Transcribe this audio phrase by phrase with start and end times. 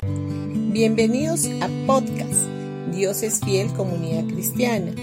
[0.00, 2.46] Bienvenidos a podcast
[2.94, 4.94] Dios es fiel comunidad cristiana.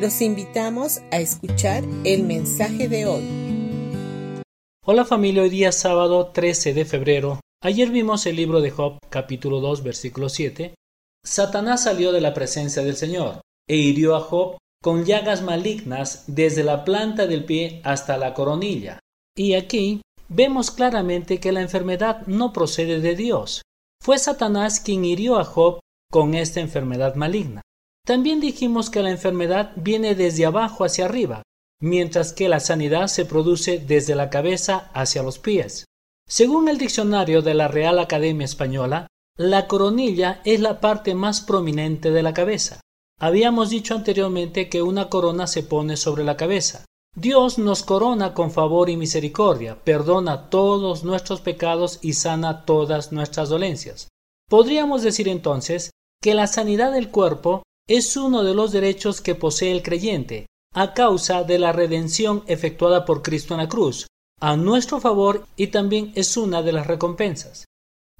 [0.00, 4.42] Los invitamos a escuchar el mensaje de hoy.
[4.84, 7.40] Hola familia, hoy día sábado 13 de febrero.
[7.64, 10.76] Ayer vimos el libro de Job capítulo 2 versículo 7.
[11.24, 16.62] Satanás salió de la presencia del Señor e hirió a Job con llagas malignas desde
[16.62, 19.00] la planta del pie hasta la coronilla.
[19.36, 23.63] Y aquí vemos claramente que la enfermedad no procede de Dios.
[24.04, 25.80] Fue Satanás quien hirió a Job
[26.12, 27.62] con esta enfermedad maligna.
[28.06, 31.42] También dijimos que la enfermedad viene desde abajo hacia arriba,
[31.80, 35.86] mientras que la sanidad se produce desde la cabeza hacia los pies.
[36.28, 39.06] Según el diccionario de la Real Academia Española,
[39.38, 42.82] la coronilla es la parte más prominente de la cabeza.
[43.18, 46.84] Habíamos dicho anteriormente que una corona se pone sobre la cabeza.
[47.16, 53.48] Dios nos corona con favor y misericordia, perdona todos nuestros pecados y sana todas nuestras
[53.48, 54.08] dolencias.
[54.48, 55.90] Podríamos decir entonces
[56.20, 60.92] que la sanidad del cuerpo es uno de los derechos que posee el creyente, a
[60.92, 64.08] causa de la redención efectuada por Cristo en la cruz,
[64.40, 67.64] a nuestro favor y también es una de las recompensas.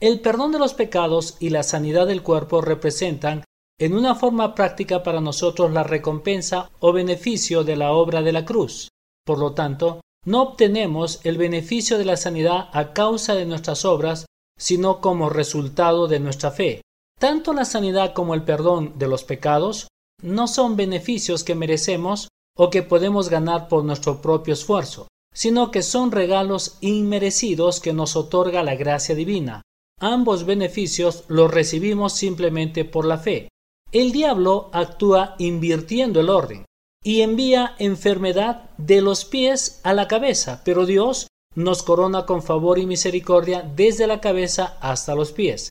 [0.01, 3.43] El perdón de los pecados y la sanidad del cuerpo representan
[3.79, 8.45] en una forma práctica para nosotros la recompensa o beneficio de la obra de la
[8.45, 8.89] cruz.
[9.25, 14.27] Por lo tanto, no obtenemos el beneficio de la sanidad a causa de nuestras obras,
[14.57, 16.83] sino como resultado de nuestra fe.
[17.19, 19.89] Tanto la sanidad como el perdón de los pecados
[20.23, 25.83] no son beneficios que merecemos o que podemos ganar por nuestro propio esfuerzo, sino que
[25.83, 29.63] son regalos inmerecidos que nos otorga la gracia divina.
[30.01, 33.49] Ambos beneficios los recibimos simplemente por la fe.
[33.95, 36.65] El diablo actúa invirtiendo el orden
[37.05, 42.81] y envía enfermedad de los pies a la cabeza, pero Dios nos corona con favor
[42.81, 45.71] y misericordia desde la cabeza hasta los pies.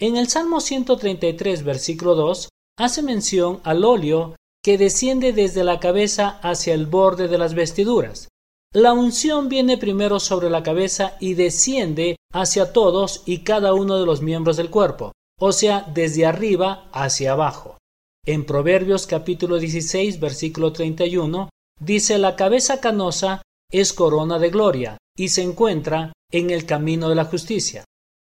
[0.00, 4.34] En el Salmo 133, versículo 2, hace mención al óleo
[4.64, 8.30] que desciende desde la cabeza hacia el borde de las vestiduras.
[8.74, 14.06] La unción viene primero sobre la cabeza y desciende hacia todos y cada uno de
[14.06, 17.78] los miembros del cuerpo, o sea, desde arriba hacia abajo.
[18.26, 21.48] En Proverbios capítulo 16, versículo 31,
[21.80, 23.40] dice la cabeza canosa
[23.72, 27.84] es corona de gloria y se encuentra en el camino de la justicia.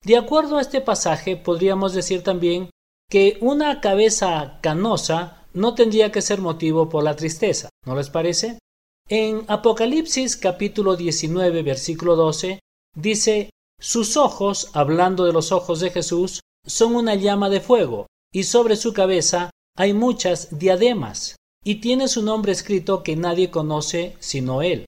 [0.05, 2.71] De acuerdo a este pasaje, podríamos decir también
[3.11, 8.61] que una cabeza canosa no tendría que ser motivo por la tristeza, ¿no les parece?
[9.09, 12.61] En Apocalipsis capítulo 19 versículo 12
[12.95, 13.51] dice,
[13.81, 18.77] sus ojos, hablando de los ojos de Jesús, son una llama de fuego, y sobre
[18.77, 24.87] su cabeza hay muchas diademas, y tiene su nombre escrito que nadie conoce sino él.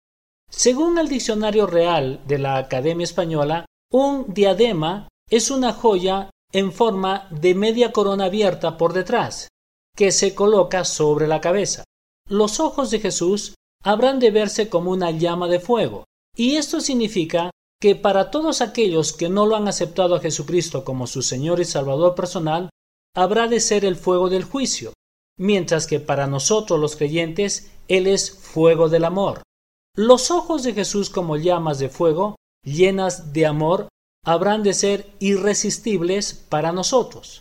[0.50, 7.28] Según el diccionario real de la Academia Española, un diadema es una joya en forma
[7.31, 9.49] de media corona abierta por detrás,
[9.97, 11.84] que se coloca sobre la cabeza.
[12.28, 16.05] Los ojos de Jesús habrán de verse como una llama de fuego,
[16.37, 17.50] y esto significa
[17.82, 21.65] que para todos aquellos que no lo han aceptado a Jesucristo como su Señor y
[21.65, 22.70] Salvador personal,
[23.12, 24.93] habrá de ser el fuego del juicio,
[25.37, 29.43] mientras que para nosotros los creyentes Él es fuego del amor.
[29.97, 33.88] Los ojos de Jesús como llamas de fuego llenas de amor,
[34.25, 37.41] habrán de ser irresistibles para nosotros.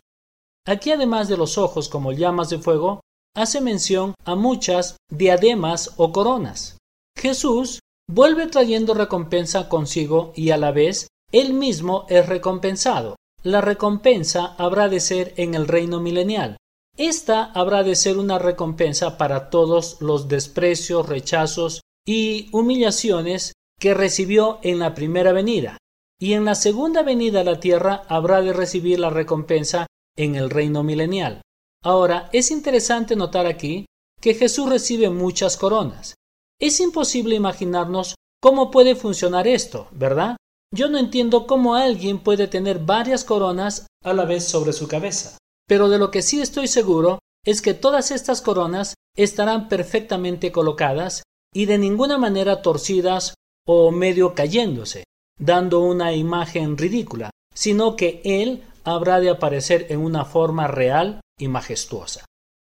[0.66, 3.02] Aquí además de los ojos como llamas de fuego,
[3.36, 6.80] hace mención a muchas diademas o coronas.
[7.16, 7.80] Jesús
[8.12, 13.16] vuelve trayendo recompensa consigo y a la vez él mismo es recompensado.
[13.42, 16.58] La recompensa habrá de ser en el reino milenial.
[16.98, 24.60] Esta habrá de ser una recompensa para todos los desprecios, rechazos y humillaciones que recibió
[24.62, 25.78] en la primera venida,
[26.20, 30.50] y en la segunda venida a la tierra habrá de recibir la recompensa en el
[30.50, 31.42] reino milenial.
[31.84, 33.86] Ahora, es interesante notar aquí
[34.20, 36.16] que Jesús recibe muchas coronas.
[36.62, 40.38] Es imposible imaginarnos cómo puede funcionar esto, ¿verdad?
[40.72, 45.40] Yo no entiendo cómo alguien puede tener varias coronas a la vez sobre su cabeza.
[45.68, 51.24] Pero de lo que sí estoy seguro es que todas estas coronas estarán perfectamente colocadas
[51.52, 53.34] y de ninguna manera torcidas
[53.66, 55.04] o medio cayéndose,
[55.40, 61.48] dando una imagen ridícula, sino que Él habrá de aparecer en una forma real y
[61.48, 62.24] majestuosa.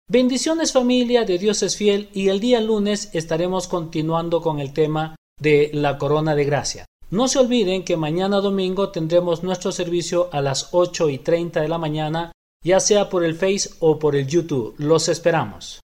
[0.07, 5.15] Bendiciones familia de Dios es fiel y el día lunes estaremos continuando con el tema
[5.41, 6.85] de la corona de gracia.
[7.09, 11.69] No se olviden que mañana domingo tendremos nuestro servicio a las 8 y 30 de
[11.69, 12.31] la mañana,
[12.63, 14.75] ya sea por el Face o por el YouTube.
[14.77, 15.79] Los esperamos.